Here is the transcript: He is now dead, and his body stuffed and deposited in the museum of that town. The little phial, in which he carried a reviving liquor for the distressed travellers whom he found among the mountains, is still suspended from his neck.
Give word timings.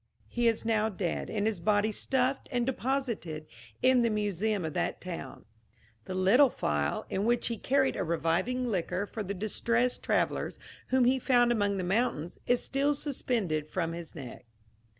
He 0.29 0.47
is 0.47 0.65
now 0.65 0.89
dead, 0.89 1.29
and 1.29 1.45
his 1.45 1.59
body 1.59 1.91
stuffed 1.91 2.49
and 2.51 2.65
deposited 2.65 3.45
in 3.83 4.01
the 4.01 4.09
museum 4.09 4.65
of 4.65 4.73
that 4.73 4.99
town. 4.99 5.45
The 6.05 6.15
little 6.15 6.49
phial, 6.49 7.05
in 7.11 7.23
which 7.23 7.49
he 7.49 7.57
carried 7.59 7.95
a 7.95 8.03
reviving 8.03 8.67
liquor 8.67 9.05
for 9.05 9.21
the 9.21 9.35
distressed 9.35 10.01
travellers 10.01 10.57
whom 10.87 11.05
he 11.05 11.19
found 11.19 11.51
among 11.51 11.77
the 11.77 11.83
mountains, 11.83 12.39
is 12.47 12.63
still 12.63 12.95
suspended 12.95 13.67
from 13.67 13.93
his 13.93 14.15
neck. 14.15 14.47